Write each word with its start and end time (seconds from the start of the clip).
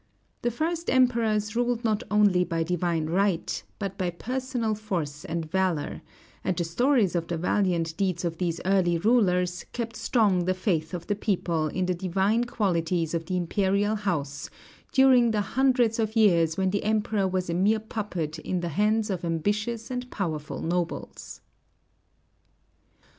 The 0.41 0.49
first 0.49 0.89
emperors 0.89 1.55
ruled 1.55 1.83
not 1.83 2.01
only 2.09 2.43
by 2.43 2.63
divine 2.63 3.05
right, 3.05 3.61
but 3.77 3.99
by 3.99 4.09
personal 4.09 4.73
force 4.73 5.23
and 5.23 5.45
valor; 5.45 6.01
and 6.43 6.57
the 6.57 6.63
stories 6.63 7.15
of 7.15 7.27
the 7.27 7.37
valiant 7.37 7.95
deeds 7.97 8.25
of 8.25 8.39
these 8.39 8.59
early 8.65 8.97
rulers 8.97 9.63
kept 9.73 9.95
strong 9.95 10.45
the 10.45 10.55
faith 10.55 10.95
of 10.95 11.05
the 11.05 11.13
people 11.13 11.67
in 11.67 11.85
the 11.85 11.93
divine 11.93 12.45
qualities 12.45 13.13
of 13.13 13.27
the 13.27 13.37
imperial 13.37 13.93
house 13.93 14.49
during 14.91 15.29
the 15.29 15.41
hundreds 15.41 15.99
of 15.99 16.15
years 16.15 16.57
when 16.57 16.71
the 16.71 16.83
Emperor 16.83 17.27
was 17.27 17.47
a 17.47 17.53
mere 17.53 17.79
puppet 17.79 18.39
in 18.39 18.61
the 18.61 18.69
hands 18.69 19.11
of 19.11 19.23
ambitious 19.23 19.91
and 19.91 20.09
powerful 20.09 20.63
nobles. 20.63 21.41